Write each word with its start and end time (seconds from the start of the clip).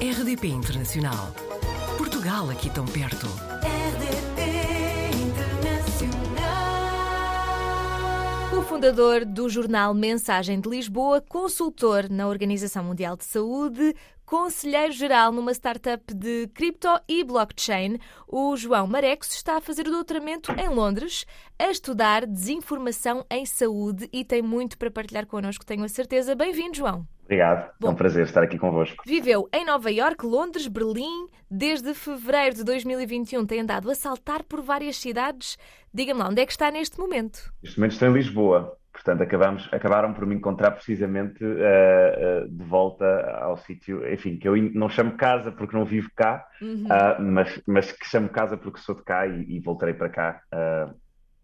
RDP 0.00 0.46
Internacional. 0.46 1.34
Portugal 1.96 2.48
aqui 2.50 2.70
tão 2.70 2.86
perto. 2.86 3.26
RDP 3.26 5.10
Internacional. 5.26 6.22
O 8.56 8.62
fundador 8.62 9.24
do 9.24 9.48
jornal 9.48 9.92
Mensagem 9.92 10.60
de 10.60 10.68
Lisboa, 10.68 11.20
consultor 11.20 12.08
na 12.08 12.28
Organização 12.28 12.84
Mundial 12.84 13.16
de 13.16 13.24
Saúde, 13.24 13.92
conselheiro-geral 14.24 15.32
numa 15.32 15.50
startup 15.50 16.14
de 16.14 16.46
cripto 16.54 17.00
e 17.08 17.24
blockchain, 17.24 17.98
o 18.28 18.56
João 18.56 18.86
Marecos 18.86 19.34
está 19.34 19.56
a 19.56 19.60
fazer 19.60 19.88
o 19.88 19.90
doutoramento 19.90 20.52
em 20.52 20.68
Londres, 20.68 21.26
a 21.58 21.72
estudar 21.72 22.24
desinformação 22.24 23.26
em 23.28 23.44
saúde 23.44 24.08
e 24.12 24.24
tem 24.24 24.42
muito 24.42 24.78
para 24.78 24.92
partilhar 24.92 25.26
connosco, 25.26 25.66
tenho 25.66 25.82
a 25.82 25.88
certeza. 25.88 26.36
Bem-vindo, 26.36 26.76
João. 26.76 27.04
Obrigado, 27.32 27.70
Bom. 27.78 27.88
é 27.88 27.90
um 27.90 27.94
prazer 27.94 28.24
estar 28.24 28.42
aqui 28.42 28.56
convosco. 28.58 29.04
Viveu 29.06 29.46
em 29.52 29.62
Nova 29.62 29.90
Iorque, 29.90 30.24
Londres, 30.24 30.66
Berlim. 30.66 31.26
Desde 31.50 31.92
fevereiro 31.92 32.56
de 32.56 32.64
2021 32.64 33.44
tem 33.44 33.60
andado 33.60 33.90
a 33.90 33.94
saltar 33.94 34.42
por 34.44 34.62
várias 34.62 34.96
cidades. 34.96 35.58
Diga-me 35.92 36.20
lá, 36.20 36.28
onde 36.30 36.40
é 36.40 36.46
que 36.46 36.52
está 36.52 36.70
neste 36.70 36.98
momento? 36.98 37.52
Neste 37.62 37.78
momento 37.78 37.92
estou 37.92 38.08
em 38.08 38.12
Lisboa, 38.14 38.78
portanto 38.92 39.22
acabamos, 39.22 39.68
acabaram 39.72 40.14
por 40.14 40.24
me 40.24 40.34
encontrar 40.36 40.70
precisamente 40.70 41.44
uh, 41.44 42.44
uh, 42.44 42.48
de 42.48 42.64
volta 42.64 43.04
ao 43.42 43.58
sítio, 43.58 44.10
enfim, 44.10 44.38
que 44.38 44.48
eu 44.48 44.56
não 44.72 44.88
chamo 44.88 45.12
casa 45.12 45.52
porque 45.52 45.76
não 45.76 45.84
vivo 45.84 46.08
cá, 46.16 46.46
Uhum. 46.62 46.86
uh, 46.86 47.22
mas, 47.22 47.60
mas 47.66 47.92
que 47.92 48.06
chamo 48.06 48.30
casa 48.30 48.56
porque 48.56 48.80
sou 48.80 48.94
de 48.94 49.02
cá 49.04 49.26
e, 49.26 49.44
e 49.56 49.60
voltarei 49.60 49.92
para 49.94 50.08
cá 50.08 50.40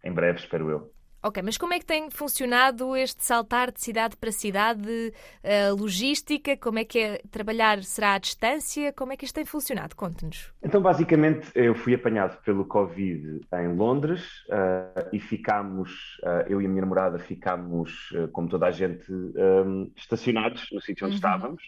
em 0.03 0.11
breve, 0.11 0.39
espero 0.39 0.69
eu. 0.69 0.91
Ok, 1.27 1.41
mas 1.41 1.57
como 1.57 1.73
é 1.73 1.79
que 1.79 1.85
tem 1.87 2.07
funcionado 2.11 2.95
este 2.95 3.23
saltar 3.23 3.71
de 3.71 3.81
cidade 3.81 4.15
para 4.15 4.31
cidade? 4.31 5.11
A 5.43 5.71
logística, 5.71 6.55
como 6.55 6.77
é 6.77 6.85
que 6.85 6.99
é 6.99 7.21
trabalhar? 7.31 7.81
Será 7.81 8.13
à 8.13 8.19
distância? 8.19 8.93
Como 8.93 9.11
é 9.11 9.17
que 9.17 9.25
isto 9.25 9.33
tem 9.33 9.43
funcionado? 9.43 9.95
Conte-nos. 9.95 10.53
Então, 10.61 10.79
basicamente, 10.79 11.49
eu 11.55 11.73
fui 11.73 11.95
apanhado 11.95 12.39
pelo 12.43 12.63
Covid 12.63 13.41
em 13.53 13.75
Londres 13.75 14.21
uh, 14.49 15.09
e 15.11 15.19
ficámos, 15.19 15.89
uh, 16.21 16.45
eu 16.47 16.61
e 16.61 16.65
a 16.67 16.69
minha 16.69 16.81
namorada 16.81 17.17
ficámos, 17.17 18.11
uh, 18.11 18.27
como 18.27 18.47
toda 18.47 18.67
a 18.67 18.71
gente, 18.71 19.11
um, 19.11 19.91
estacionados 19.95 20.67
no 20.71 20.79
sítio 20.79 21.07
onde 21.07 21.15
Uhum. 21.15 21.17
estávamos 21.17 21.63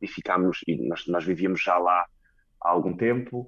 e 0.00 0.06
ficámos, 0.08 0.60
e 0.66 0.88
nós, 0.88 1.06
nós 1.06 1.22
vivíamos 1.22 1.62
já 1.62 1.76
lá 1.76 2.06
há 2.62 2.70
algum 2.70 2.96
tempo 2.96 3.46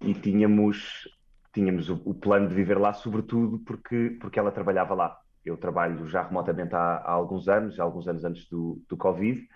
e 0.00 0.14
tínhamos, 0.14 1.06
tínhamos 1.52 1.88
o, 1.90 2.00
o 2.04 2.14
plano 2.14 2.48
de 2.48 2.54
viver 2.54 2.78
lá, 2.78 2.92
sobretudo 2.92 3.58
porque, 3.60 4.16
porque 4.20 4.38
ela 4.38 4.50
trabalhava 4.50 4.94
lá. 4.94 5.16
Eu 5.44 5.56
trabalho 5.56 6.06
já 6.06 6.22
remotamente 6.22 6.74
há, 6.74 6.96
há 6.96 7.10
alguns 7.10 7.48
anos, 7.48 7.78
há 7.78 7.82
alguns 7.82 8.06
anos 8.08 8.24
antes 8.24 8.48
do, 8.48 8.80
do 8.88 8.96
Covid, 8.96 9.46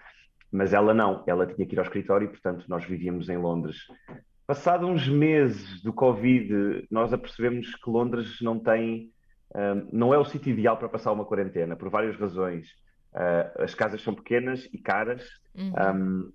mas 0.51 0.73
ela 0.73 0.93
não, 0.93 1.23
ela 1.27 1.47
tinha 1.47 1.67
que 1.67 1.75
ir 1.75 1.79
ao 1.79 1.85
escritório 1.85 2.27
e, 2.27 2.31
portanto, 2.31 2.65
nós 2.69 2.85
vivíamos 2.85 3.29
em 3.29 3.37
Londres. 3.37 3.79
Passado 4.47 4.87
uns 4.87 5.09
meses 5.09 5.83
do 5.83 5.93
Covid, 5.93 6.87
nós 6.91 7.13
apercebemos 7.13 7.75
que 7.75 7.91
Londres 7.91 8.41
não 8.41 8.59
tem, 8.59 9.11
um, 9.55 9.89
não 9.93 10.15
é 10.15 10.19
o 10.19 10.25
sítio 10.25 10.53
ideal 10.53 10.77
para 10.77 10.89
passar 10.89 11.13
uma 11.13 11.25
quarentena, 11.25 11.77
por 11.77 11.89
várias 11.89 12.17
razões. 12.17 12.69
Uh, 13.13 13.63
as 13.63 13.75
casas 13.75 14.03
são 14.03 14.15
pequenas 14.15 14.69
e 14.73 14.79
caras. 14.79 15.27
Uhum. 15.55 15.73
Um, 15.73 16.33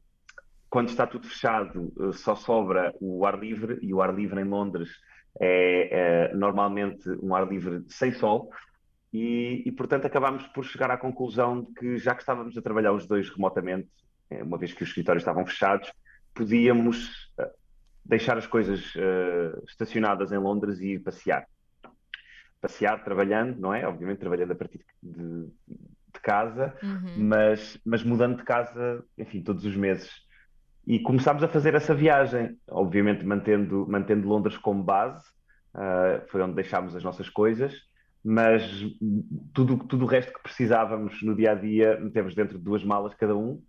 quando 0.69 0.89
está 0.89 1.05
tudo 1.05 1.27
fechado, 1.27 1.93
uh, 1.95 2.11
só 2.11 2.35
sobra 2.35 2.93
o 2.99 3.25
ar 3.25 3.39
livre, 3.39 3.79
e 3.81 3.93
o 3.93 4.01
ar 4.01 4.13
livre 4.13 4.41
em 4.41 4.45
Londres 4.45 4.89
é, 5.39 6.29
é 6.29 6.35
normalmente 6.35 7.09
um 7.21 7.33
ar 7.33 7.47
livre 7.47 7.83
sem 7.87 8.11
sol. 8.11 8.51
E, 9.13 9.63
e, 9.65 9.71
portanto, 9.71 10.05
acabámos 10.05 10.47
por 10.47 10.63
chegar 10.63 10.89
à 10.89 10.97
conclusão 10.97 11.61
de 11.61 11.73
que, 11.73 11.97
já 11.97 12.15
que 12.15 12.21
estávamos 12.21 12.57
a 12.57 12.61
trabalhar 12.61 12.93
os 12.93 13.05
dois 13.05 13.29
remotamente, 13.29 13.89
eh, 14.29 14.41
uma 14.41 14.57
vez 14.57 14.71
que 14.71 14.83
os 14.83 14.89
escritórios 14.89 15.21
estavam 15.21 15.45
fechados, 15.45 15.91
podíamos 16.33 17.29
uh, 17.37 17.51
deixar 18.05 18.37
as 18.37 18.47
coisas 18.47 18.95
uh, 18.95 19.63
estacionadas 19.67 20.31
em 20.31 20.37
Londres 20.37 20.79
e 20.79 20.93
ir 20.93 20.99
passear. 20.99 21.45
Passear 22.61 23.03
trabalhando, 23.03 23.59
não 23.59 23.73
é? 23.73 23.85
Obviamente, 23.85 24.19
trabalhando 24.19 24.51
a 24.51 24.55
partir 24.55 24.85
de, 25.03 25.45
de 26.13 26.19
casa, 26.21 26.73
Uhum. 26.81 27.15
mas, 27.17 27.77
mas 27.85 28.03
mudando 28.03 28.37
de 28.37 28.43
casa, 28.43 29.03
enfim, 29.17 29.41
todos 29.41 29.65
os 29.65 29.75
meses. 29.75 30.20
E 30.85 30.99
começámos 30.99 31.43
a 31.43 31.47
fazer 31.47 31.75
essa 31.75 31.93
viagem, 31.93 32.57
obviamente 32.69 33.23
mantendo, 33.25 33.85
mantendo 33.87 34.27
Londres 34.27 34.57
como 34.57 34.83
base, 34.83 35.23
uh, 35.75 36.27
foi 36.29 36.41
onde 36.41 36.55
deixámos 36.55 36.95
as 36.95 37.03
nossas 37.03 37.29
coisas, 37.29 37.73
mas 38.23 38.63
tudo, 39.53 39.77
tudo 39.77 40.05
o 40.05 40.07
resto 40.07 40.33
que 40.33 40.43
precisávamos 40.43 41.21
no 41.23 41.35
dia 41.35 41.51
a 41.51 41.55
dia 41.55 41.99
metemos 41.99 42.35
dentro 42.35 42.57
de 42.57 42.63
duas 42.63 42.83
malas 42.83 43.13
cada 43.13 43.35
um, 43.35 43.61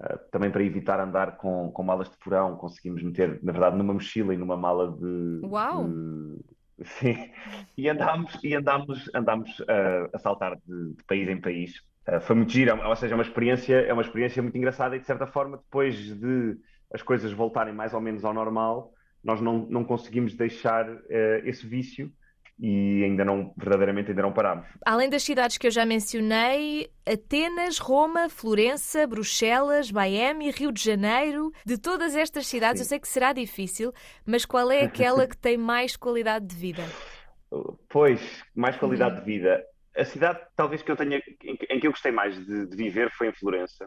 uh, 0.00 0.18
também 0.30 0.50
para 0.50 0.62
evitar 0.64 0.98
andar 0.98 1.36
com, 1.36 1.70
com 1.70 1.82
malas 1.82 2.08
de 2.10 2.16
porão, 2.18 2.56
conseguimos 2.56 3.02
meter, 3.02 3.38
na 3.42 3.52
verdade, 3.52 3.76
numa 3.76 3.92
mochila 3.94 4.34
e 4.34 4.36
numa 4.38 4.56
mala 4.56 4.92
de. 4.92 5.40
Uau! 5.46 5.88
de- 5.88 6.56
Sim, 6.84 7.30
e 7.74 7.88
andámos, 7.88 8.38
e 8.44 8.54
andámos, 8.54 9.08
andámos 9.14 9.60
uh, 9.60 10.10
a 10.12 10.18
saltar 10.18 10.56
de, 10.56 10.92
de 10.92 11.04
país 11.04 11.26
em 11.26 11.40
país. 11.40 11.82
Uh, 12.08 12.20
foi 12.20 12.36
muito 12.36 12.52
giro, 12.52 12.76
ou 12.86 12.96
seja, 12.96 13.14
é 13.14 13.16
uma 13.16 13.22
experiência, 13.22 13.74
é 13.74 13.92
uma 13.92 14.02
experiência 14.02 14.42
muito 14.42 14.56
engraçada 14.56 14.96
e 14.96 15.00
de 15.00 15.06
certa 15.06 15.26
forma, 15.26 15.56
depois 15.56 15.96
de 15.96 16.56
as 16.92 17.02
coisas 17.02 17.32
voltarem 17.32 17.74
mais 17.74 17.92
ou 17.94 18.00
menos 18.00 18.24
ao 18.24 18.32
normal, 18.32 18.92
nós 19.22 19.40
não, 19.40 19.66
não 19.68 19.84
conseguimos 19.84 20.34
deixar 20.34 20.88
uh, 20.88 21.02
esse 21.44 21.66
vício 21.66 22.12
e 22.58 23.04
ainda 23.04 23.24
não, 23.24 23.52
verdadeiramente 23.56 24.10
ainda 24.10 24.22
não 24.22 24.32
parámos. 24.32 24.66
Além 24.84 25.10
das 25.10 25.22
cidades 25.22 25.58
que 25.58 25.66
eu 25.66 25.70
já 25.70 25.84
mencionei, 25.84 26.88
Atenas, 27.04 27.78
Roma, 27.78 28.28
Florença, 28.28 29.06
Bruxelas, 29.06 29.90
Miami, 29.92 30.50
Rio 30.50 30.72
de 30.72 30.82
Janeiro, 30.82 31.52
de 31.66 31.76
todas 31.76 32.16
estas 32.16 32.46
cidades, 32.46 32.80
Sim. 32.80 32.84
eu 32.84 32.88
sei 32.88 32.98
que 32.98 33.08
será 33.08 33.32
difícil, 33.32 33.92
mas 34.24 34.46
qual 34.46 34.70
é 34.70 34.84
aquela 34.84 35.26
que 35.28 35.36
tem 35.36 35.56
mais 35.58 35.96
qualidade 35.96 36.46
de 36.46 36.56
vida? 36.56 36.82
Pois, 37.88 38.20
mais 38.54 38.76
qualidade 38.76 39.16
de 39.16 39.24
vida. 39.24 39.62
A 39.98 40.04
cidade, 40.04 40.40
talvez 40.56 40.82
que 40.82 40.90
eu 40.90 40.96
tenha, 40.96 41.18
em, 41.42 41.56
que- 41.56 41.86
eu 41.86 41.90
gostei 41.90 42.12
mais 42.12 42.36
de, 42.44 42.66
de 42.66 42.76
viver 42.76 43.10
foi 43.12 43.28
em 43.28 43.32
Florença. 43.32 43.86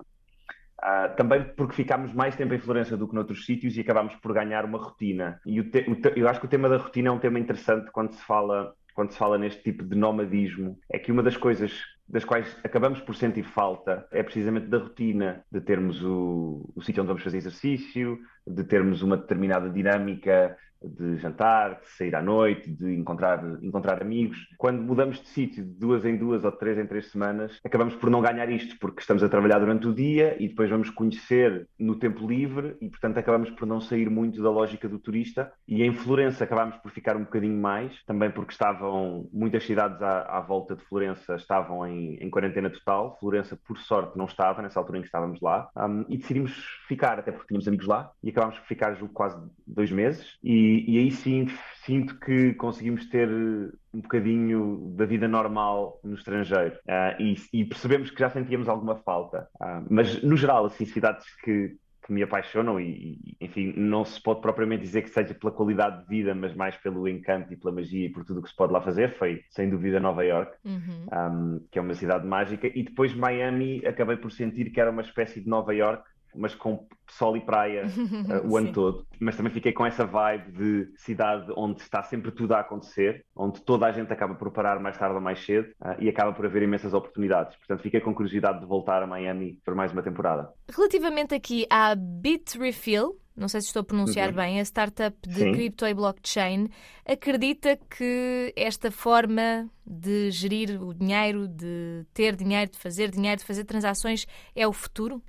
Ah, 0.81 1.09
também 1.09 1.43
porque 1.55 1.75
ficámos 1.75 2.13
mais 2.13 2.35
tempo 2.35 2.53
em 2.53 2.59
Florença 2.59 2.95
do 2.95 3.07
que 3.07 3.13
noutros 3.15 3.45
sítios 3.45 3.75
e 3.77 3.81
acabámos 3.81 4.15
por 4.15 4.33
ganhar 4.33 4.63
uma 4.65 4.77
rotina. 4.79 5.39
E 5.45 5.61
te- 5.63 5.83
te- 5.95 6.13
eu 6.19 6.27
acho 6.27 6.39
que 6.39 6.45
o 6.45 6.49
tema 6.49 6.69
da 6.69 6.77
rotina 6.77 7.09
é 7.09 7.11
um 7.11 7.19
tema 7.19 7.37
interessante 7.39 7.91
quando 7.91 8.13
se 8.13 8.23
fala, 8.23 8.73
quando 8.95 9.11
se 9.11 9.17
fala 9.17 9.37
neste 9.37 9.61
tipo 9.61 9.83
de 9.83 9.95
nomadismo. 9.97 10.79
É 10.91 10.97
que 10.97 11.11
uma 11.11 11.21
das 11.21 11.35
coisas 11.37 11.73
das 12.07 12.23
quais 12.25 12.57
acabamos 12.63 13.01
por 13.01 13.13
sentir 13.15 13.43
falta 13.43 14.07
é 14.11 14.23
precisamente 14.23 14.67
da 14.67 14.77
rotina, 14.79 15.43
de 15.51 15.61
termos 15.61 16.01
o, 16.03 16.71
o 16.75 16.81
sítio 16.81 17.01
onde 17.03 17.09
vamos 17.09 17.23
fazer 17.23 17.37
exercício, 17.37 18.17
de 18.47 18.63
termos 18.63 19.01
uma 19.03 19.17
determinada 19.17 19.69
dinâmica 19.69 20.57
de 20.83 21.17
jantar, 21.17 21.79
de 21.81 21.87
sair 21.97 22.15
à 22.15 22.21
noite, 22.21 22.69
de 22.69 22.93
encontrar, 22.93 23.43
encontrar 23.61 24.01
amigos. 24.01 24.37
Quando 24.57 24.81
mudamos 24.81 25.21
de 25.21 25.27
sítio 25.27 25.63
de 25.63 25.71
duas 25.71 26.05
em 26.05 26.17
duas 26.17 26.43
ou 26.43 26.51
de 26.51 26.59
três 26.59 26.77
em 26.77 26.85
três 26.85 27.11
semanas, 27.11 27.59
acabamos 27.63 27.95
por 27.95 28.09
não 28.09 28.21
ganhar 28.21 28.49
isto, 28.49 28.77
porque 28.79 29.01
estamos 29.01 29.23
a 29.23 29.29
trabalhar 29.29 29.59
durante 29.59 29.87
o 29.87 29.93
dia 29.93 30.35
e 30.39 30.47
depois 30.47 30.69
vamos 30.69 30.89
conhecer 30.89 31.67
no 31.77 31.95
tempo 31.95 32.27
livre 32.27 32.75
e, 32.81 32.89
portanto, 32.89 33.17
acabamos 33.17 33.49
por 33.51 33.65
não 33.65 33.81
sair 33.81 34.09
muito 34.09 34.41
da 34.41 34.49
lógica 34.49 34.87
do 34.87 34.99
turista. 34.99 35.51
E 35.67 35.83
em 35.83 35.93
Florença 35.93 36.43
acabámos 36.43 36.77
por 36.77 36.91
ficar 36.91 37.15
um 37.15 37.23
bocadinho 37.23 37.59
mais, 37.59 38.03
também 38.05 38.31
porque 38.31 38.51
estavam 38.51 39.27
muitas 39.33 39.65
cidades 39.65 40.01
à, 40.01 40.21
à 40.37 40.41
volta 40.41 40.75
de 40.75 40.83
Florença 40.83 41.35
estavam 41.35 41.85
em, 41.85 42.15
em 42.15 42.29
quarentena 42.29 42.69
total. 42.69 43.17
Florença, 43.19 43.57
por 43.67 43.77
sorte, 43.77 44.17
não 44.17 44.25
estava 44.25 44.61
nessa 44.61 44.79
altura 44.79 44.99
em 44.99 45.01
que 45.01 45.07
estávamos 45.07 45.41
lá. 45.41 45.69
Um, 45.75 46.05
e 46.07 46.17
decidimos 46.17 46.51
ficar, 46.87 47.19
até 47.19 47.31
porque 47.31 47.47
tínhamos 47.47 47.67
amigos 47.67 47.87
lá, 47.87 48.11
e 48.23 48.29
acabámos 48.29 48.57
por 48.59 48.67
ficar 48.67 48.97
quase 49.13 49.37
dois 49.65 49.91
meses. 49.91 50.37
E, 50.43 50.68
e 50.87 50.97
aí 50.97 51.11
sim 51.11 51.47
sinto 51.89 52.19
que 52.19 52.53
conseguimos 52.53 53.07
ter 53.07 53.27
um 53.29 54.01
bocadinho 54.01 54.93
da 54.95 55.05
vida 55.05 55.27
normal 55.27 55.99
no 56.03 56.13
estrangeiro. 56.13 56.77
Ah, 56.87 57.15
e, 57.19 57.35
e 57.51 57.65
percebemos 57.65 58.11
que 58.11 58.19
já 58.19 58.29
sentíamos 58.29 58.69
alguma 58.69 58.95
falta. 58.97 59.47
Ah, 59.59 59.81
mas, 59.89 60.21
no 60.21 60.37
geral, 60.37 60.65
assim, 60.65 60.85
cidades 60.85 61.25
que, 61.43 61.75
que 62.05 62.13
me 62.13 62.21
apaixonam 62.21 62.79
e, 62.79 63.17
e, 63.41 63.45
enfim, 63.45 63.73
não 63.75 64.05
se 64.05 64.21
pode 64.21 64.41
propriamente 64.41 64.83
dizer 64.83 65.01
que 65.01 65.09
seja 65.09 65.33
pela 65.33 65.51
qualidade 65.51 66.03
de 66.03 66.09
vida, 66.09 66.35
mas 66.35 66.53
mais 66.53 66.75
pelo 66.77 67.07
encanto 67.07 67.51
e 67.51 67.57
pela 67.57 67.73
magia 67.73 68.05
e 68.05 68.09
por 68.09 68.23
tudo 68.23 68.39
o 68.39 68.43
que 68.43 68.49
se 68.49 68.55
pode 68.55 68.71
lá 68.71 68.81
fazer, 68.81 69.17
foi 69.17 69.41
sem 69.49 69.69
dúvida 69.69 69.99
Nova 69.99 70.23
York, 70.23 70.55
Uhum. 70.63 71.07
um, 71.11 71.67
que 71.71 71.79
é 71.79 71.81
uma 71.81 71.95
cidade 71.95 72.27
mágica, 72.27 72.67
e 72.67 72.83
depois 72.83 73.15
Miami 73.15 73.83
acabei 73.85 74.17
por 74.17 74.31
sentir 74.31 74.69
que 74.71 74.79
era 74.79 74.91
uma 74.91 75.01
espécie 75.01 75.41
de 75.41 75.49
Nova 75.49 75.73
York, 75.73 76.03
mas 76.35 76.55
com 76.55 76.87
sol 77.09 77.35
e 77.35 77.41
praia 77.41 77.85
uh, 77.87 78.47
o 78.49 78.57
ano 78.57 78.67
Sim. 78.67 78.73
todo. 78.73 79.05
Mas 79.19 79.35
também 79.35 79.51
fiquei 79.51 79.71
com 79.73 79.85
essa 79.85 80.05
vibe 80.05 80.51
de 80.51 80.91
cidade 80.97 81.51
onde 81.55 81.81
está 81.81 82.03
sempre 82.03 82.31
tudo 82.31 82.53
a 82.53 82.59
acontecer, 82.59 83.25
onde 83.35 83.61
toda 83.61 83.85
a 83.85 83.91
gente 83.91 84.11
acaba 84.13 84.35
por 84.35 84.51
parar 84.51 84.79
mais 84.79 84.97
tarde 84.97 85.15
ou 85.15 85.21
mais 85.21 85.43
cedo 85.43 85.67
uh, 85.81 85.95
e 85.99 86.09
acaba 86.09 86.33
por 86.33 86.45
haver 86.45 86.63
imensas 86.63 86.93
oportunidades. 86.93 87.55
Portanto, 87.57 87.81
fiquei 87.81 87.99
com 88.01 88.13
curiosidade 88.13 88.59
de 88.59 88.65
voltar 88.65 89.01
a 89.03 89.07
Miami 89.07 89.59
por 89.65 89.75
mais 89.75 89.91
uma 89.91 90.03
temporada. 90.03 90.53
Relativamente 90.69 91.33
aqui 91.33 91.65
à 91.69 91.95
Bitrefill, 91.95 93.17
não 93.35 93.47
sei 93.47 93.61
se 93.61 93.67
estou 93.67 93.81
a 93.81 93.85
pronunciar 93.85 94.29
Uhum. 94.29 94.35
bem, 94.35 94.59
a 94.59 94.65
startup 94.65 95.17
de 95.27 95.33
Sim. 95.33 95.51
cripto 95.53 95.85
e 95.85 95.93
blockchain, 95.93 96.67
acredita 97.05 97.77
que 97.89 98.53
esta 98.55 98.91
forma 98.91 99.69
de 99.85 100.29
gerir 100.29 100.81
o 100.81 100.93
dinheiro, 100.93 101.47
de 101.47 102.05
ter 102.13 102.35
dinheiro, 102.35 102.69
de 102.71 102.77
fazer 102.77 103.09
dinheiro, 103.09 103.39
de 103.39 103.45
fazer 103.45 103.63
transações, 103.63 104.25
é 104.55 104.67
o 104.67 104.73
futuro? 104.73 105.23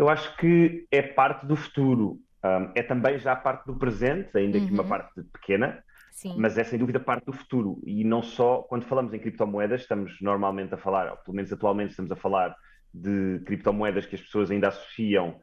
Eu 0.00 0.08
acho 0.08 0.34
que 0.38 0.86
é 0.90 1.02
parte 1.02 1.44
do 1.46 1.54
futuro. 1.54 2.18
Um, 2.42 2.72
é 2.74 2.82
também 2.82 3.18
já 3.18 3.36
parte 3.36 3.66
do 3.66 3.76
presente, 3.78 4.30
ainda 4.34 4.58
que 4.58 4.72
uma 4.72 4.82
Uhum. 4.82 4.88
parte 4.88 5.22
pequena, 5.30 5.84
Sim. 6.10 6.36
mas 6.38 6.56
é 6.56 6.64
sem 6.64 6.78
dúvida 6.78 6.98
parte 6.98 7.26
do 7.26 7.34
futuro. 7.34 7.78
E 7.84 8.02
não 8.02 8.22
só, 8.22 8.62
quando 8.62 8.84
falamos 8.86 9.12
em 9.12 9.18
criptomoedas, 9.18 9.82
estamos 9.82 10.16
normalmente 10.22 10.72
a 10.72 10.78
falar, 10.78 11.10
ou 11.10 11.16
pelo 11.18 11.36
menos 11.36 11.52
atualmente 11.52 11.90
estamos 11.90 12.10
a 12.10 12.16
falar 12.16 12.56
de 12.94 13.40
criptomoedas 13.44 14.06
que 14.06 14.14
as 14.14 14.22
pessoas 14.22 14.50
ainda 14.50 14.68
associam 14.68 15.38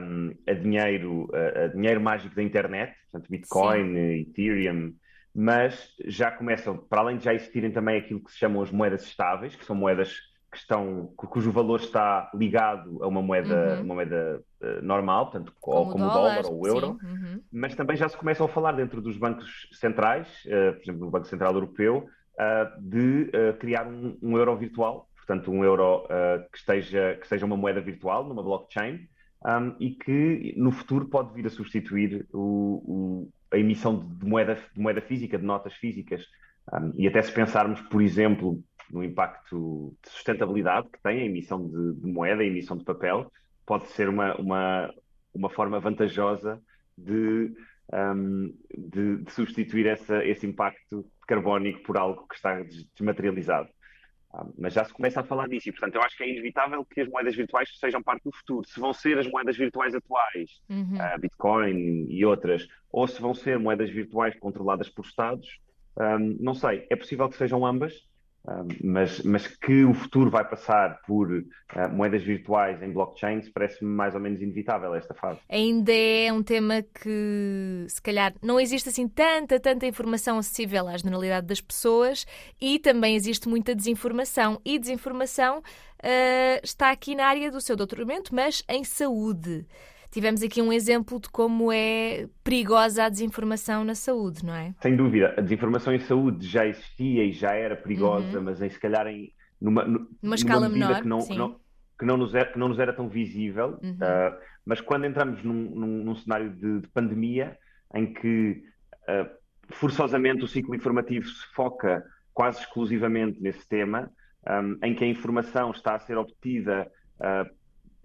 um, 0.00 0.30
a 0.48 0.52
dinheiro, 0.54 1.28
a, 1.34 1.64
a 1.64 1.66
dinheiro 1.68 2.00
mágico 2.00 2.34
da 2.34 2.42
internet, 2.42 2.94
portanto 3.12 3.28
Bitcoin, 3.30 3.96
Ethereum, 4.22 4.94
mas 5.34 5.94
já 6.06 6.30
começam, 6.30 6.76
para 6.78 7.02
além 7.02 7.18
de 7.18 7.24
já 7.24 7.34
existirem 7.34 7.70
também 7.70 7.98
aquilo 7.98 8.24
que 8.24 8.32
se 8.32 8.38
chamam 8.38 8.62
as 8.62 8.70
moedas 8.70 9.02
estáveis, 9.04 9.54
que 9.54 9.64
são 9.66 9.76
moedas 9.76 10.16
que 10.50 10.56
estão, 10.58 11.12
cu- 11.16 11.28
cujo 11.28 11.52
valor 11.52 11.80
está 11.80 12.30
ligado 12.34 13.02
a 13.02 13.06
uma 13.08 13.22
moeda, 13.22 13.76
Uhum. 13.76 13.82
uma 13.84 13.94
moeda 13.94 14.42
eh, 14.62 14.80
normal, 14.82 15.30
portanto, 15.30 15.52
ou 15.62 15.88
como 15.90 16.04
o 16.06 16.10
dólar 16.10 16.46
ou 16.46 16.60
o 16.60 16.66
euro. 16.66 16.98
Uhum. 17.02 17.40
mas 17.52 17.74
também 17.74 17.96
já 17.96 18.08
se 18.08 18.16
começam 18.16 18.46
a 18.46 18.48
falar 18.48 18.72
dentro 18.72 19.00
dos 19.00 19.16
bancos 19.16 19.68
centrais, 19.72 20.26
eh, 20.46 20.72
por 20.72 20.82
exemplo, 20.82 21.00
no 21.04 21.10
Banco 21.10 21.26
Central 21.26 21.52
Europeu, 21.54 22.06
ah, 22.38 22.72
de 22.80 23.30
criar 23.58 23.86
um, 23.86 24.16
um 24.22 24.36
euro 24.38 24.56
virtual, 24.56 25.08
portanto, 25.16 25.50
um 25.52 25.62
euro 25.64 26.06
que 26.50 26.58
esteja, 26.58 27.16
que 27.20 27.28
seja 27.28 27.44
uma 27.46 27.56
moeda 27.56 27.80
virtual, 27.80 28.26
numa 28.26 28.42
blockchain, 28.42 29.08
um, 29.44 29.74
e 29.78 29.90
que 29.90 30.54
no 30.56 30.70
futuro 30.72 31.06
pode 31.06 31.32
vir 31.34 31.46
a 31.46 31.50
substituir 31.50 32.26
o- 32.32 32.82
o- 32.86 33.30
a 33.52 33.58
emissão 33.58 33.98
de, 33.98 34.06
de 34.16 34.26
moeda, 34.26 34.54
de 34.74 34.80
moeda 34.80 35.00
física, 35.02 35.38
de 35.38 35.44
notas 35.44 35.74
físicas. 35.74 36.22
Um, 36.72 36.92
e 36.94 37.06
até 37.08 37.20
se 37.22 37.32
pensarmos, 37.32 37.80
por 37.82 38.00
exemplo, 38.02 38.62
no 38.92 39.02
impacto 39.04 39.94
de 40.02 40.10
sustentabilidade 40.10 40.88
que 40.90 41.00
tem 41.02 41.20
a 41.20 41.24
emissão 41.24 41.66
de, 41.68 41.94
de 42.00 42.06
moeda, 42.06 42.42
a 42.42 42.46
emissão 42.46 42.76
de 42.76 42.84
papel, 42.84 43.30
pode 43.66 43.86
ser 43.88 44.08
uma, 44.08 44.34
uma, 44.36 44.94
uma 45.34 45.50
forma 45.50 45.78
vantajosa 45.80 46.60
de, 46.96 47.52
um, 47.92 48.54
de, 48.76 49.16
de 49.18 49.32
substituir 49.32 49.86
essa, 49.86 50.24
esse 50.24 50.46
impacto 50.46 51.04
carbónico 51.26 51.82
por 51.82 51.96
algo 51.96 52.26
que 52.28 52.34
está 52.34 52.60
des- 52.62 52.84
desmaterializado. 52.94 53.68
Ah, 54.32 54.46
mas 54.56 54.72
já 54.74 54.84
se 54.84 54.92
começa 54.92 55.20
a 55.20 55.24
falar 55.24 55.48
disso 55.48 55.68
e, 55.68 55.72
portanto, 55.72 55.96
eu 55.96 56.02
acho 56.02 56.16
que 56.16 56.22
é 56.22 56.30
inevitável 56.30 56.84
que 56.84 57.00
as 57.00 57.08
moedas 57.08 57.34
virtuais 57.34 57.68
sejam 57.80 58.00
parte 58.02 58.22
do 58.24 58.32
futuro. 58.32 58.64
Se 58.68 58.78
vão 58.78 58.92
ser 58.92 59.18
as 59.18 59.26
moedas 59.28 59.56
virtuais 59.56 59.92
atuais, 59.94 60.50
Uhum. 60.68 60.94
ah, 61.00 61.18
Bitcoin 61.18 62.06
e 62.08 62.24
outras, 62.24 62.66
ou 62.92 63.08
se 63.08 63.20
vão 63.20 63.34
ser 63.34 63.58
moedas 63.58 63.90
virtuais 63.90 64.36
controladas 64.38 64.88
por 64.88 65.04
Estados, 65.04 65.58
ahm, 65.98 66.36
não 66.38 66.54
sei. 66.54 66.86
É 66.90 66.94
possível 66.96 67.28
que 67.28 67.36
sejam 67.36 67.66
ambas, 67.66 68.08
mas, 68.82 69.22
mas 69.22 69.46
que 69.46 69.84
o 69.84 69.92
futuro 69.92 70.30
vai 70.30 70.48
passar 70.48 71.00
por 71.06 71.44
ah, 71.68 71.88
moedas 71.88 72.22
virtuais 72.22 72.82
em 72.82 72.90
blockchains 72.90 73.48
parece-me 73.48 73.90
mais 73.90 74.14
ou 74.14 74.20
menos 74.20 74.40
inevitável 74.40 74.94
esta 74.94 75.14
fase. 75.14 75.40
Ainda 75.48 75.92
é 75.92 76.32
um 76.32 76.42
tema 76.42 76.82
que, 76.82 77.84
se 77.88 78.00
calhar, 78.00 78.34
não 78.42 78.58
existe 78.58 78.88
assim 78.88 79.06
tanta, 79.06 79.60
tanta 79.60 79.86
informação 79.86 80.38
acessível 80.38 80.88
à 80.88 80.96
generalidade 80.96 81.46
das 81.46 81.60
pessoas 81.60 82.26
e 82.60 82.78
também 82.78 83.14
existe 83.14 83.48
muita 83.48 83.74
desinformação. 83.74 84.60
E 84.64 84.78
desinformação 84.78 85.62
ah, 86.02 86.60
está 86.62 86.90
aqui 86.90 87.14
na 87.14 87.26
área 87.26 87.50
do 87.50 87.60
seu 87.60 87.76
doutoramento, 87.76 88.34
mas 88.34 88.62
em 88.68 88.82
saúde. 88.84 89.66
Tivemos 90.10 90.42
aqui 90.42 90.60
um 90.60 90.72
exemplo 90.72 91.20
de 91.20 91.28
como 91.28 91.70
é 91.72 92.26
perigosa 92.42 93.04
a 93.04 93.08
desinformação 93.08 93.84
na 93.84 93.94
saúde, 93.94 94.44
não 94.44 94.54
é? 94.54 94.74
Sem 94.82 94.96
dúvida, 94.96 95.34
a 95.36 95.40
desinformação 95.40 95.94
em 95.94 96.00
saúde 96.00 96.46
já 96.46 96.66
existia 96.66 97.24
e 97.24 97.32
já 97.32 97.52
era 97.54 97.76
perigosa, 97.76 98.40
mas 98.40 98.60
em, 98.60 98.68
se 98.68 98.78
calhar 98.80 99.06
em, 99.06 99.32
numa, 99.60 99.84
nu- 99.84 100.00
Uhum. 100.00 100.08
Numa 100.22 100.34
escala 100.34 100.68
menor, 100.68 101.00
que 101.02 101.06
não, 101.08 101.18
não, 101.36 101.60
que 101.98 102.04
não 102.04 102.16
nos 102.16 102.34
era, 102.34 102.52
que 102.52 102.58
não 102.58 102.68
nos 102.68 102.78
era 102.80 102.92
tão 102.92 103.08
visível. 103.08 103.78
Uhum. 103.82 103.98
ah, 104.00 104.36
mas 104.66 104.80
quando 104.80 105.06
entramos 105.06 105.42
num, 105.44 105.54
num- 105.74 106.04
num 106.04 106.14
cenário 106.16 106.50
de, 106.50 106.80
de 106.80 106.88
pandemia, 106.88 107.56
em 107.94 108.12
que 108.12 108.62
ah, 109.08 109.30
forçosamente 109.70 110.42
o 110.42 110.48
ciclo 110.48 110.74
informativo 110.74 111.26
se 111.28 111.46
foca 111.54 112.02
quase 112.34 112.60
exclusivamente 112.60 113.40
nesse 113.40 113.66
tema, 113.68 114.10
um, 114.48 114.76
em 114.82 114.94
que 114.94 115.04
a 115.04 115.06
informação 115.06 115.70
está 115.70 115.94
a 115.94 116.00
ser 116.00 116.16
obtida 116.18 116.90
ah, 117.20 117.46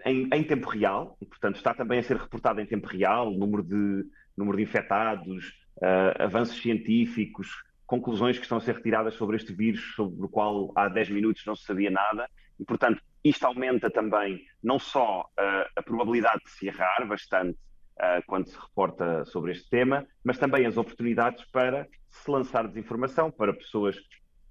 em, 0.05 0.29
em 0.31 0.43
tempo 0.43 0.69
real, 0.69 1.17
e, 1.19 1.25
portanto, 1.25 1.55
está 1.55 1.73
também 1.73 1.99
a 1.99 2.03
ser 2.03 2.17
reportada 2.17 2.61
em 2.61 2.65
tempo 2.65 2.87
real, 2.87 3.31
número 3.31 3.63
de, 3.63 4.05
número 4.37 4.57
de 4.57 4.63
infectados, 4.63 5.53
ah, 5.81 6.25
avanços 6.25 6.61
científicos, 6.61 7.49
conclusões 7.87 8.37
que 8.37 8.43
estão 8.43 8.57
a 8.57 8.61
ser 8.61 8.75
retiradas 8.75 9.15
sobre 9.15 9.35
este 9.35 9.53
vírus, 9.53 9.93
sobre 9.95 10.25
o 10.25 10.29
qual 10.29 10.71
há 10.75 10.87
10 10.87 11.09
minutos 11.09 11.43
não 11.45 11.55
se 11.55 11.65
sabia 11.65 11.89
nada, 11.89 12.29
e, 12.59 12.63
portanto, 12.63 13.01
isto 13.23 13.43
aumenta 13.45 13.89
também 13.89 14.45
não 14.63 14.77
só 14.77 15.27
ah, 15.37 15.67
a 15.75 15.81
probabilidade 15.81 16.43
de 16.43 16.51
se 16.51 16.67
errar 16.67 17.05
bastante 17.07 17.57
ah, 17.99 18.21
quando 18.27 18.47
se 18.47 18.57
reporta 18.57 19.25
sobre 19.25 19.53
este 19.53 19.67
tema, 19.69 20.05
mas 20.23 20.37
também 20.37 20.65
as 20.67 20.77
oportunidades 20.77 21.43
para 21.45 21.87
se 22.09 22.29
lançar 22.29 22.67
desinformação 22.67 23.31
para 23.31 23.53
pessoas 23.53 23.97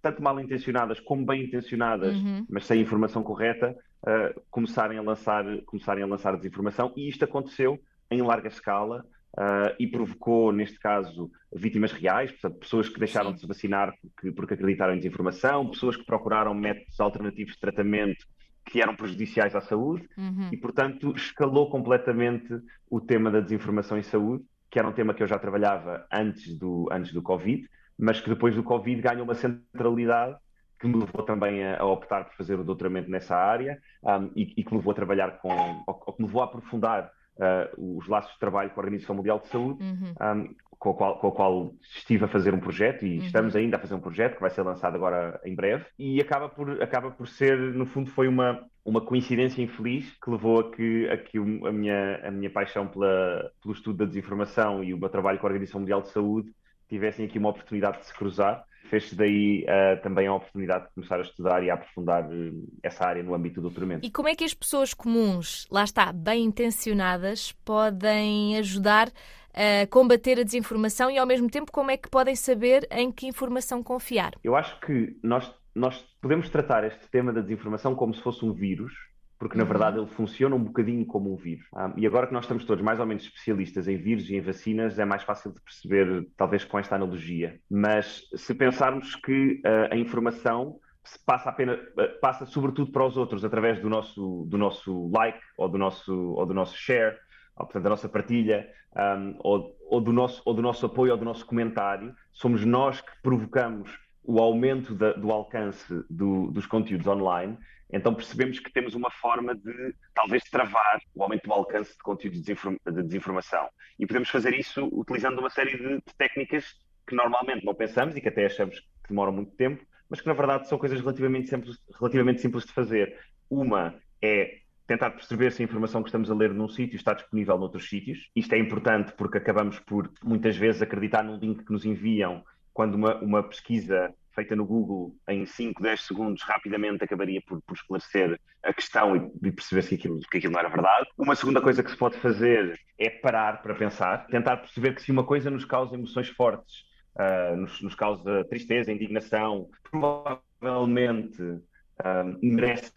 tanto 0.04 0.22
mal 0.22 0.38
intencionadas 0.38 1.00
como 1.00 1.24
bem 1.24 1.44
intencionadas, 1.44 2.14
Uhum. 2.16 2.46
mas 2.48 2.66
sem 2.66 2.80
informação 2.80 3.22
correta, 3.22 3.74
uh, 4.02 4.40
começarem, 4.50 4.98
a 4.98 5.02
lançar, 5.02 5.44
começarem 5.64 6.04
a 6.04 6.06
lançar 6.06 6.36
desinformação. 6.36 6.92
E 6.94 7.08
isto 7.08 7.24
aconteceu 7.24 7.80
em 8.10 8.20
larga 8.20 8.48
escala 8.48 9.04
uh, 9.38 9.74
e 9.78 9.86
provocou, 9.86 10.52
neste 10.52 10.78
caso, 10.78 11.30
vítimas 11.54 11.90
reais, 11.92 12.30
portanto, 12.32 12.58
pessoas 12.60 12.88
que 12.88 12.98
deixaram 12.98 13.30
Sim. 13.30 13.34
de 13.36 13.40
se 13.40 13.46
vacinar 13.46 13.94
porque, 14.02 14.30
porque 14.32 14.54
acreditaram 14.54 14.92
em 14.94 14.98
desinformação, 14.98 15.70
pessoas 15.70 15.96
que 15.96 16.04
procuraram 16.04 16.52
métodos 16.54 17.00
alternativos 17.00 17.54
de 17.54 17.60
tratamento 17.60 18.26
que 18.66 18.80
eram 18.82 18.94
prejudiciais 18.96 19.54
à 19.56 19.60
saúde 19.60 20.06
Uhum. 20.18 20.48
e, 20.52 20.56
portanto, 20.56 21.12
escalou 21.16 21.68
completamente 21.70 22.48
o 22.90 23.00
tema 23.00 23.30
da 23.30 23.40
desinformação 23.40 23.96
em 23.98 24.02
saúde, 24.02 24.44
que 24.70 24.78
era 24.78 24.88
um 24.88 24.92
tema 24.92 25.14
que 25.14 25.22
eu 25.22 25.26
já 25.26 25.38
trabalhava 25.38 26.06
antes 26.12 26.58
do, 26.58 26.88
antes 26.92 27.12
do 27.12 27.22
Covid, 27.22 27.66
mas 27.99 28.20
que 28.20 28.29
depois 28.29 28.55
do 28.55 28.62
Covid 28.62 29.00
ganha 29.00 29.23
uma 29.23 29.35
centralidade 29.35 30.37
que 30.81 30.87
me 30.88 30.94
levou 30.99 31.23
também 31.23 31.64
a, 31.64 31.81
a 31.81 31.85
optar 31.87 32.25
por 32.25 32.35
fazer 32.37 32.58
o 32.58 32.64
doutoramento 32.64 33.11
nessa 33.11 33.37
área 33.37 33.79
um, 34.02 34.31
e, 34.37 34.52
e 34.56 34.64
que 34.64 34.70
me 34.73 34.79
levou 34.79 34.91
a 34.93 34.94
trabalhar 34.94 35.38
com, 35.38 35.49
ou, 35.87 36.02
ou 36.06 36.12
que 36.12 36.20
me 36.20 36.26
levou 36.26 36.43
a 36.43 36.44
aprofundar 36.46 37.11
uh, 37.38 37.96
os 37.96 38.06
laços 38.08 38.32
de 38.32 38.38
trabalho 38.38 38.70
com 38.70 38.81
a 38.81 38.85
Organização 38.85 39.14
Mundial 39.17 39.38
de 39.38 39.49
Saúde, 39.49 39.82
Uhum. 39.82 40.14
um, 40.20 40.55
com, 40.79 40.91
a 40.91 40.94
qual, 40.94 41.19
com 41.19 41.29
a 41.29 41.32
qual 41.32 41.75
estive 41.96 42.25
a 42.25 42.29
fazer 42.29 42.52
um 42.52 42.61
projeto 42.61 43.06
e 43.06 43.19
Uhum. 43.19 43.25
estamos 43.25 43.56
ainda 43.56 43.76
a 43.76 43.81
fazer 43.81 43.94
um 43.94 44.00
projeto 44.00 44.35
que 44.35 44.40
vai 44.40 44.50
ser 44.50 44.62
lançado 44.62 44.97
agora 44.97 45.40
em 45.44 45.55
breve 45.55 45.87
e 45.99 46.20
acaba 46.20 46.49
por, 46.49 46.82
acaba 46.82 47.11
por 47.11 47.26
ser, 47.29 47.56
no 47.58 47.87
fundo, 47.87 48.11
foi 48.11 48.29
uma, 48.29 48.61
uma 48.85 49.00
coincidência 49.00 49.62
infeliz 49.62 50.11
que 50.23 50.31
levou 50.31 50.61
a 50.61 50.70
que, 50.70 51.08
a, 51.08 51.17
que 51.17 51.38
a, 51.38 51.73
minha, 51.73 52.16
a 52.26 52.30
minha 52.30 52.50
paixão 52.50 52.87
pela, 52.88 53.50
pelo 53.62 53.73
estudo 53.75 53.99
da 53.99 54.04
desinformação 54.04 54.85
e 54.85 54.92
o 54.92 54.99
meu 54.99 55.09
trabalho 55.09 55.38
com 55.38 55.47
a 55.47 55.50
Organização 55.50 55.80
Mundial 55.80 56.02
de 56.02 56.09
Saúde 56.11 56.50
tivessem 56.88 57.26
aqui 57.26 57.38
uma 57.38 57.50
oportunidade 57.50 57.99
de 57.99 58.07
se 58.07 58.14
cruzar. 58.14 58.64
Fez-se 58.91 59.17
daí 59.17 59.64
uh, 59.64 60.03
também 60.03 60.26
a 60.26 60.35
oportunidade 60.35 60.85
de 60.85 60.95
começar 60.95 61.17
a 61.17 61.23
estudar 61.23 61.62
e 61.62 61.71
a 61.71 61.75
aprofundar 61.75 62.25
uh, 62.25 62.69
essa 62.83 63.07
área 63.07 63.23
no 63.23 63.35
âmbito 63.35 63.57
do 63.57 63.62
doutoramento. 63.62 64.07
E 64.07 64.11
como 64.11 64.29
é 64.29 64.35
que 64.35 64.45
as 64.45 64.55
pessoas 64.55 64.93
comuns, 64.93 65.67
lá 65.71 65.85
está, 65.85 66.12
bem 66.12 66.45
intencionadas, 66.45 67.53
podem 67.64 68.59
ajudar 68.59 69.11
a 69.55 69.87
combater 69.87 70.38
a 70.41 70.43
desinformação 70.43 71.11
e, 71.11 71.17
ao 71.17 71.26
mesmo 71.26 71.49
tempo, 71.49 71.71
como 71.71 71.91
é 71.91 71.97
que 71.97 72.11
podem 72.11 72.35
saber 72.35 72.87
em 72.91 73.11
que 73.11 73.26
informação 73.26 73.83
confiar? 73.83 74.33
Eu 74.43 74.57
acho 74.57 74.79
que 74.81 75.17
nós, 75.23 75.50
nós 75.75 76.05
podemos 76.21 76.49
tratar 76.50 76.85
este 76.85 77.09
tema 77.09 77.33
da 77.33 77.41
desinformação 77.41 77.95
como 77.95 78.12
se 78.14 78.21
fosse 78.21 78.45
um 78.45 78.53
vírus, 78.53 78.93
porque 79.38 79.59
na 79.59 79.64
verdade 79.64 79.99
ele 79.99 80.07
funciona 80.07 80.55
um 80.55 80.62
bocadinho 80.62 81.05
como 81.07 81.33
um 81.33 81.37
vírus. 81.37 81.67
Ah, 81.75 81.93
e 81.97 82.07
agora 82.07 82.26
que 82.26 82.33
nós 82.33 82.45
estamos 82.45 82.64
todos 82.64 82.85
mais 82.85 83.00
ou 83.00 83.07
menos 83.07 83.25
especialistas 83.25 83.88
em 83.88 83.97
vírus 83.97 84.29
e 84.31 84.37
em 84.37 84.41
vacinas, 84.41 84.99
é 84.99 85.05
mais 85.05 85.23
fácil 85.23 85.53
de 85.53 85.61
perceber, 85.61 86.29
talvez 86.37 86.64
com 86.64 86.79
esta 86.79 86.95
analogia. 86.95 87.59
Mas 87.71 88.23
se 88.35 88.55
pensarmos 88.55 89.14
que 89.17 89.61
ah, 89.64 89.88
a 89.93 89.97
informação 89.97 90.79
se 91.05 91.19
passa 91.25 91.50
apenas, 91.50 91.79
ah, 91.99 92.09
passa 92.21 92.47
sobretudo 92.47 92.91
para 92.91 93.07
os 93.07 93.17
outros 93.17 93.45
através 93.45 93.81
do 93.81 93.88
nosso, 93.88 94.47
do 94.49 94.57
nosso 94.57 95.11
like 95.12 95.41
ou 95.59 95.69
do 95.69 95.79
nosso, 95.79 96.12
ou 96.12 96.47
do 96.47 96.55
nosso 96.55 96.76
share, 96.76 97.17
ou, 97.57 97.67
portanto, 97.67 97.83
da 97.85 97.91
nossa 97.91 98.09
partilha, 98.09 98.69
um, 98.97 99.37
ou, 99.41 99.76
ou 99.88 100.00
do 100.00 100.12
nosso, 100.12 100.43
ou 100.45 100.55
do 100.55 100.62
nosso 100.62 100.87
apoio 100.87 101.12
ou 101.12 101.19
do 101.19 101.25
nosso 101.25 101.47
comentário, 101.47 102.14
somos 102.33 102.64
nós 102.64 103.00
que 103.00 103.11
provocamos 103.23 103.91
o 104.25 104.40
aumento 104.40 104.95
da- 104.95 105.12
do 105.12 105.31
alcance 105.31 105.85
do- 106.09 106.50
dos 106.50 106.66
conteúdos 106.66 107.07
online, 107.07 107.59
então 107.93 108.14
percebemos 108.14 108.59
que 108.59 108.73
temos 108.73 108.95
uma 108.95 109.11
forma 109.11 109.54
de 109.54 109.95
talvez 110.14 110.43
travar 110.45 110.99
o 111.14 111.23
aumento 111.23 111.45
do 111.45 111.52
alcance 111.52 111.93
de 111.93 111.99
conteúdos 111.99 112.38
de, 112.40 112.47
desinform- 112.47 112.78
de 112.85 113.02
desinformação. 113.02 113.69
E 113.99 114.07
podemos 114.07 114.28
fazer 114.31 114.54
isso 114.54 114.88
utilizando 114.93 115.38
uma 115.38 115.50
série 115.50 115.76
de, 115.76 115.97
de 115.97 116.14
técnicas 116.16 116.64
que 117.07 117.14
normalmente 117.14 117.64
não 117.64 117.75
pensamos 117.75 118.16
e 118.16 118.21
que 118.21 118.28
até 118.28 118.47
achamos 118.47 118.81
que 118.81 119.09
demoram 119.09 119.33
muito 119.33 119.52
tempo, 119.57 119.85
mas 120.09 120.21
que 120.21 120.26
na 120.26 120.33
verdade 120.33 120.66
são 120.69 120.78
coisas 120.78 120.99
relativamente 121.00 121.50
simples, 121.50 121.76
relativamente 121.99 122.40
simples 122.40 122.64
de 122.64 122.73
fazer. 122.73 123.16
Uma 123.50 123.95
é 124.23 124.59
tentar 124.87 125.11
perceber 125.11 125.52
se 125.52 125.62
a 125.62 125.64
informação 125.64 126.02
que 126.02 126.09
estamos 126.09 126.31
a 126.31 126.35
ler 126.35 126.52
num 126.52 126.69
sítio 126.69 126.97
está 126.97 127.12
disponível 127.14 127.59
noutros 127.59 127.88
sítios. 127.88 128.31
Isto 128.35 128.54
é 128.54 128.59
importante 128.59 129.12
porque 129.12 129.38
acabamos 129.38 129.78
por 129.81 130.11
muitas 130.23 130.57
vezes 130.57 130.83
acreditar 130.83 131.23
num 131.23 131.37
link 131.38 131.62
que 131.64 131.73
nos 131.73 131.85
enviam 131.85 132.43
quando 132.75 132.97
uma, 132.97 133.14
uma 133.23 133.43
pesquisa 133.43 134.12
feita 134.35 134.57
no 134.57 134.66
Google 134.66 135.14
em 135.28 135.47
5, 135.47 135.81
10 135.81 136.00
segundos 136.00 136.43
rapidamente 136.43 137.04
acabaria 137.04 137.40
por, 137.47 137.62
por 137.62 137.75
esclarecer 137.75 138.38
a 138.62 138.75
questão 138.75 139.16
e, 139.16 139.49
e 139.49 139.52
perceber 139.52 139.87
que 139.87 139.95
aquilo, 139.95 140.21
que 140.21 140.38
aquilo 140.38 140.52
não 140.52 140.61
era 140.61 140.69
verdade. 140.69 141.09
Uma 141.16 141.37
segunda 141.37 141.61
coisa 141.61 141.83
que 141.83 141.90
se 141.90 141.97
pode 141.97 142.16
fazer 142.19 142.78
é 142.99 143.09
parar 143.09 143.62
para 143.62 143.75
pensar, 143.75 144.26
tentar 144.26 144.57
perceber 144.57 144.95
que 144.95 145.02
se 145.02 145.12
uma 145.12 145.25
coisa 145.25 145.50
nos 145.50 145.64
causa 145.64 145.95
emoções 145.95 146.28
fortes, 146.28 146.85
uh, 147.14 147.57
nos, 147.57 147.81
nos, 147.81 147.95
causa 147.95 148.45
tristeza, 148.45 148.93
indignação, 148.93 149.69
provavelmente 149.88 151.40
uh, 151.43 152.38
merece 152.43 152.93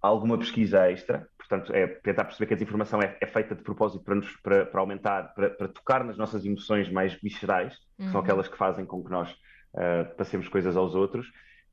alguma 0.00 0.38
pesquisa 0.38 0.90
extra. 0.90 1.28
Portanto, 1.48 1.74
é 1.74 1.86
tentar 1.86 2.24
perceber 2.24 2.46
que 2.46 2.54
a 2.54 2.56
desinformação 2.56 3.00
é, 3.00 3.16
é 3.20 3.26
feita 3.26 3.54
de 3.54 3.62
propósito 3.62 4.04
para, 4.04 4.14
nos, 4.14 4.36
para, 4.36 4.66
para 4.66 4.80
aumentar, 4.80 5.34
para, 5.34 5.48
para, 5.48 5.68
tocar 5.68 6.04
nas 6.04 6.18
nossas 6.18 6.44
emoções 6.44 6.90
mais 6.90 7.14
viscerais, 7.14 7.74
que 7.96 8.04
uhum. 8.04 8.12
são 8.12 8.20
aquelas 8.20 8.48
que 8.48 8.56
fazem 8.56 8.84
com 8.84 9.02
que 9.02 9.10
nós 9.10 9.32
uh, 9.32 10.14
passemos 10.16 10.46
coisas 10.48 10.76
aos 10.76 10.94
outros. 10.94 11.32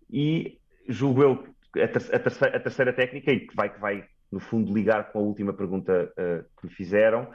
E 0.10 0.58
julgo 0.88 1.22
eu 1.22 1.44
a, 1.84 1.88
ter, 1.88 2.16
a, 2.16 2.20
terceira, 2.20 2.58
a 2.58 2.60
terceira, 2.60 2.94
técnica, 2.94 3.32
e 3.32 3.42
que 3.42 3.54
vai, 3.54 3.70
que 3.70 3.80
vai, 3.80 4.06
no 4.32 4.40
fundo, 4.40 4.74
ligar 4.74 5.12
com 5.12 5.20
a 5.20 5.24
última 5.24 5.52
pergunta 5.52 6.10
uh, 6.12 6.46
que 6.58 6.68
me 6.68 6.74
fizeram, 6.74 7.30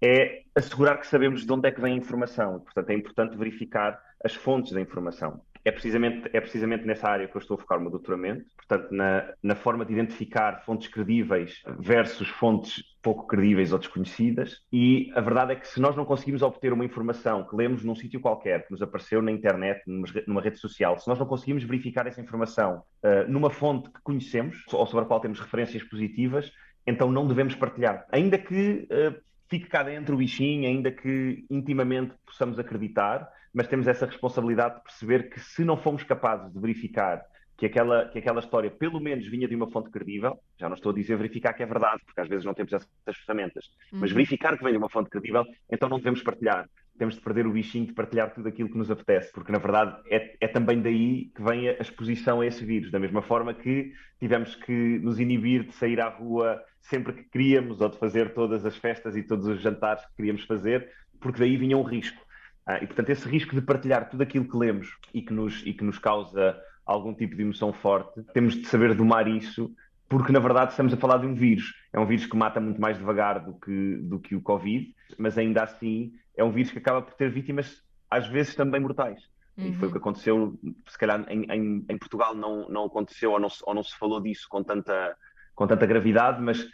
é 0.00 0.42
assegurar 0.54 1.00
que 1.00 1.08
sabemos 1.08 1.44
de 1.44 1.52
onde 1.52 1.68
é 1.68 1.72
que 1.72 1.80
vem 1.80 1.94
a 1.94 1.96
informação. 1.96 2.60
Portanto, 2.60 2.90
é 2.90 2.94
importante 2.94 3.36
verificar 3.36 4.00
as 4.24 4.34
fontes 4.34 4.72
da 4.72 4.80
informação 4.80 5.42
é 5.64 5.70
precisamente, 5.70 6.28
é 6.32 6.40
precisamente 6.40 6.84
nessa 6.84 7.08
área 7.08 7.26
que 7.26 7.34
eu 7.34 7.40
estou 7.40 7.56
a 7.56 7.58
focar 7.58 7.78
o 7.78 7.80
meu 7.80 7.90
doutoramento, 7.90 8.44
portanto, 8.56 8.92
na, 8.92 9.32
na 9.42 9.54
forma 9.54 9.84
de 9.84 9.92
identificar 9.92 10.62
fontes 10.64 10.88
credíveis 10.88 11.62
versus 11.78 12.28
fontes 12.28 12.84
pouco 13.02 13.26
credíveis 13.26 13.72
ou 13.72 13.78
desconhecidas. 13.78 14.62
E 14.72 15.10
a 15.14 15.20
verdade 15.20 15.52
é 15.52 15.56
que 15.56 15.66
se 15.66 15.80
nós 15.80 15.96
não 15.96 16.04
conseguimos 16.04 16.42
obter 16.42 16.72
uma 16.72 16.84
informação 16.84 17.44
que 17.44 17.56
lemos 17.56 17.82
num 17.82 17.94
sítio 17.94 18.20
qualquer, 18.20 18.66
que 18.66 18.72
nos 18.72 18.82
apareceu 18.82 19.22
na 19.22 19.30
internet, 19.30 19.82
numa, 20.26 20.40
rede 20.40 20.58
social, 20.58 20.98
se 20.98 21.08
nós 21.08 21.18
não 21.18 21.26
conseguimos 21.26 21.64
verificar 21.64 22.06
essa 22.06 22.20
informação 22.20 22.82
uh, 23.02 23.30
numa 23.30 23.50
fonte 23.50 23.90
que 23.90 24.00
conhecemos 24.02 24.64
ou 24.72 24.86
sobre 24.86 25.04
a 25.04 25.08
qual 25.08 25.20
temos 25.20 25.40
referências 25.40 25.82
positivas, 25.82 26.50
então 26.86 27.10
não 27.10 27.26
devemos 27.26 27.54
partilhar. 27.54 28.06
Ainda 28.10 28.38
que 28.38 28.88
uh, 28.90 29.14
fique 29.48 29.66
cá 29.66 29.82
dentro 29.82 30.14
o 30.14 30.18
bichinho, 30.18 30.68
ainda 30.68 30.90
que 30.90 31.44
intimamente 31.50 32.14
possamos 32.24 32.58
acreditar, 32.58 33.28
mas 33.52 33.68
temos 33.68 33.86
essa 33.86 34.06
responsabilidade 34.06 34.76
de 34.76 34.82
perceber 34.82 35.30
que 35.30 35.40
se 35.40 35.64
não 35.64 35.76
fomos 35.76 36.02
capazes 36.02 36.52
de 36.52 36.58
verificar 36.58 37.24
que 37.56 37.66
aquela, 37.66 38.08
que 38.08 38.18
aquela 38.18 38.40
história 38.40 38.70
pelo 38.70 39.00
menos 39.00 39.26
vinha 39.26 39.46
de 39.46 39.54
uma 39.54 39.70
fonte 39.70 39.90
credível, 39.90 40.38
já 40.58 40.68
não 40.68 40.74
estou 40.74 40.90
a 40.90 40.94
dizer 40.94 41.16
verificar 41.16 41.52
que 41.52 41.62
é 41.62 41.66
verdade, 41.66 42.02
porque 42.04 42.20
às 42.20 42.28
vezes 42.28 42.44
não 42.44 42.54
temos 42.54 42.72
essas 42.72 43.16
ferramentas, 43.24 43.66
uhum. 43.92 44.00
mas 44.00 44.10
verificar 44.10 44.56
que 44.56 44.64
vem 44.64 44.72
de 44.72 44.78
uma 44.78 44.90
fonte 44.90 45.08
credível, 45.08 45.44
então 45.70 45.88
não 45.88 45.98
devemos 45.98 46.22
partilhar. 46.22 46.68
Temos 46.98 47.16
de 47.16 47.20
perder 47.20 47.46
o 47.46 47.52
bichinho 47.52 47.86
de 47.86 47.92
partilhar 47.92 48.32
tudo 48.32 48.48
aquilo 48.48 48.68
que 48.68 48.78
nos 48.78 48.90
apetece, 48.90 49.32
porque 49.32 49.50
na 49.50 49.58
verdade 49.58 50.00
é, 50.08 50.36
é 50.40 50.48
também 50.48 50.80
daí 50.80 51.32
que 51.34 51.42
vem 51.42 51.68
a 51.68 51.72
exposição 51.72 52.40
a 52.40 52.46
esse 52.46 52.64
vírus, 52.64 52.90
da 52.90 53.00
mesma 53.00 53.20
forma 53.20 53.52
que 53.52 53.92
tivemos 54.20 54.54
que 54.54 54.98
nos 55.00 55.18
inibir 55.18 55.64
de 55.64 55.74
sair 55.74 56.00
à 56.00 56.08
rua 56.08 56.62
sempre 56.80 57.12
que 57.12 57.24
queríamos, 57.24 57.80
ou 57.80 57.88
de 57.88 57.98
fazer 57.98 58.32
todas 58.34 58.64
as 58.64 58.76
festas 58.76 59.16
e 59.16 59.22
todos 59.22 59.46
os 59.46 59.60
jantares 59.60 60.04
que 60.06 60.16
queríamos 60.16 60.44
fazer, 60.44 60.88
porque 61.20 61.38
daí 61.38 61.56
vinha 61.56 61.76
um 61.76 61.82
risco. 61.82 62.22
Ah, 62.66 62.82
e, 62.82 62.86
portanto, 62.86 63.10
esse 63.10 63.28
risco 63.28 63.54
de 63.54 63.60
partilhar 63.60 64.08
tudo 64.08 64.22
aquilo 64.22 64.48
que 64.48 64.56
lemos 64.56 64.96
e 65.12 65.20
que, 65.20 65.32
nos, 65.32 65.62
e 65.66 65.72
que 65.72 65.84
nos 65.84 65.98
causa 65.98 66.56
algum 66.84 67.14
tipo 67.14 67.34
de 67.34 67.42
emoção 67.42 67.72
forte, 67.72 68.22
temos 68.32 68.54
de 68.54 68.66
saber 68.66 68.94
domar 68.94 69.26
isso, 69.28 69.74
porque, 70.08 70.32
na 70.32 70.38
verdade, 70.38 70.70
estamos 70.70 70.92
a 70.92 70.96
falar 70.96 71.18
de 71.18 71.26
um 71.26 71.34
vírus. 71.34 71.74
É 71.92 71.98
um 71.98 72.06
vírus 72.06 72.26
que 72.26 72.36
mata 72.36 72.60
muito 72.60 72.80
mais 72.80 72.98
devagar 72.98 73.40
do 73.44 73.54
que, 73.54 73.96
do 74.02 74.18
que 74.18 74.34
o 74.34 74.40
Covid, 74.40 74.94
mas 75.18 75.36
ainda 75.36 75.62
assim 75.62 76.12
é 76.36 76.44
um 76.44 76.50
vírus 76.50 76.72
que 76.72 76.78
acaba 76.78 77.02
por 77.02 77.14
ter 77.14 77.30
vítimas, 77.30 77.82
às 78.10 78.26
vezes, 78.26 78.54
também 78.54 78.80
mortais. 78.80 79.22
Uhum. 79.56 79.68
E 79.68 79.74
foi 79.74 79.88
o 79.88 79.90
que 79.90 79.96
uhum. 79.96 80.02
aconteceu, 80.02 80.60
se 80.88 80.98
calhar 80.98 81.24
em, 81.28 81.44
em, 81.44 81.86
em 81.88 81.98
Portugal 81.98 82.34
não, 82.34 82.68
não 82.68 82.84
aconteceu 82.84 83.32
ou 83.32 83.40
não, 83.40 83.48
ou 83.64 83.74
não 83.74 83.82
se 83.82 83.96
falou 83.96 84.20
disso 84.20 84.46
com 84.48 84.62
tanta, 84.62 85.16
com 85.54 85.66
tanta 85.66 85.86
gravidade, 85.86 86.42
mas 86.42 86.66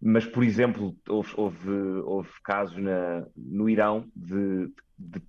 mas, 0.00 0.24
por 0.24 0.42
exemplo, 0.42 0.96
houve, 1.06 1.34
houve, 1.36 1.70
houve 2.04 2.30
casos 2.42 2.76
na, 2.78 3.26
no 3.36 3.68
Irão 3.68 4.06
de, 4.16 4.72
de, 4.98 5.20
de, 5.20 5.22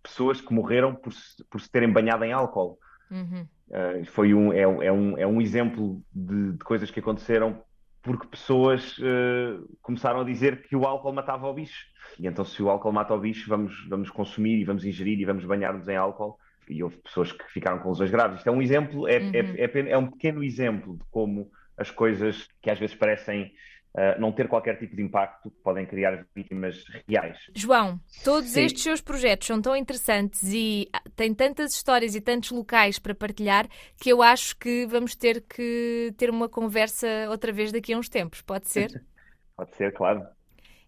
pessoas 0.00 0.40
que 0.40 0.54
morreram 0.54 0.94
por 0.94 1.12
se, 1.12 1.44
por 1.50 1.60
se 1.60 1.68
terem 1.68 1.92
banhado 1.92 2.24
em 2.24 2.32
álcool. 2.32 2.78
Uhum. 3.10 3.46
Uh, 3.68 4.04
foi 4.06 4.32
um, 4.32 4.52
é, 4.52 4.60
é, 4.60 4.92
um, 4.92 5.18
é 5.18 5.26
um 5.26 5.40
exemplo 5.40 6.00
de, 6.14 6.52
de, 6.52 6.64
coisas 6.64 6.90
que 6.90 7.00
aconteceram 7.00 7.62
porque 8.02 8.26
pessoas 8.26 8.98
uh, 8.98 9.78
começaram 9.80 10.20
a 10.20 10.24
dizer 10.24 10.62
que 10.62 10.74
o 10.74 10.84
álcool 10.84 11.12
matava 11.12 11.46
o 11.48 11.54
bicho. 11.54 11.86
E 12.18 12.26
então, 12.26 12.44
se 12.44 12.62
o 12.62 12.68
álcool 12.68 12.92
mata 12.92 13.14
o 13.14 13.18
bicho, 13.18 13.48
vamos, 13.48 13.86
vamos 13.88 14.10
consumir 14.10 14.58
e 14.58 14.64
vamos 14.64 14.84
ingerir 14.84 15.20
e 15.20 15.24
vamos 15.24 15.44
banhar-nos 15.44 15.88
em 15.88 15.96
álcool. 15.96 16.36
E 16.68 16.82
houve 16.82 16.96
pessoas 16.98 17.32
que 17.32 17.44
ficaram 17.50 17.78
com 17.78 17.90
lesões 17.90 18.10
graves. 18.10 18.38
Isto 18.38 18.48
é 18.48 18.52
um 18.52 18.60
exemplo, 18.60 19.08
é, 19.08 19.16
é 19.16 19.20
uhum. 19.20 19.54
é, 19.56 19.64
é, 19.64 19.90
é 19.90 19.98
um 19.98 20.10
pequeno 20.10 20.42
exemplo 20.42 20.96
de 20.96 21.04
como 21.10 21.50
as 21.76 21.90
coisas 21.90 22.48
que 22.60 22.70
às 22.70 22.78
vezes 22.78 22.94
parecem 22.94 23.52
Uh, 23.94 24.18
não 24.18 24.32
ter 24.32 24.48
qualquer 24.48 24.78
tipo 24.78 24.96
de 24.96 25.02
impacto, 25.02 25.50
podem 25.62 25.84
criar 25.84 26.24
vítimas 26.34 26.82
reais. 27.06 27.36
João, 27.54 28.00
todos 28.24 28.50
Sim. 28.50 28.62
estes 28.62 28.82
seus 28.82 29.02
projetos 29.02 29.46
são 29.46 29.60
tão 29.60 29.76
interessantes 29.76 30.42
e 30.44 30.88
têm 31.14 31.34
tantas 31.34 31.74
histórias 31.74 32.14
e 32.14 32.20
tantos 32.22 32.52
locais 32.52 32.98
para 32.98 33.14
partilhar 33.14 33.68
que 34.00 34.10
eu 34.10 34.22
acho 34.22 34.56
que 34.56 34.86
vamos 34.86 35.14
ter 35.14 35.42
que 35.42 36.10
ter 36.16 36.30
uma 36.30 36.48
conversa 36.48 37.06
outra 37.28 37.52
vez 37.52 37.70
daqui 37.70 37.92
a 37.92 37.98
uns 37.98 38.08
tempos, 38.08 38.40
pode 38.40 38.70
ser? 38.70 39.04
pode 39.54 39.76
ser, 39.76 39.92
claro. 39.92 40.26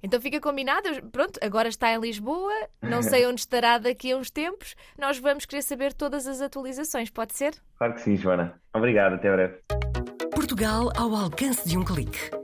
Então 0.02 0.18
fica 0.18 0.40
combinado. 0.40 0.88
Pronto, 1.10 1.38
agora 1.42 1.68
está 1.68 1.92
em 1.92 2.00
Lisboa, 2.00 2.52
não 2.80 3.02
sei 3.02 3.24
onde 3.28 3.40
estará 3.40 3.76
daqui 3.76 4.12
a 4.12 4.16
uns 4.16 4.30
tempos. 4.30 4.74
Nós 4.98 5.18
vamos 5.18 5.44
querer 5.44 5.60
saber 5.62 5.92
todas 5.92 6.26
as 6.26 6.40
atualizações, 6.40 7.10
pode 7.10 7.34
ser? 7.34 7.54
Claro 7.76 7.94
que 7.94 8.00
sim, 8.00 8.16
Joana. 8.16 8.58
Obrigado, 8.74 9.14
até 9.14 9.30
breve. 9.30 9.58
Portugal 10.34 10.90
ao 10.96 11.14
alcance 11.14 11.68
de 11.68 11.76
um 11.76 11.84
clique 11.84 12.43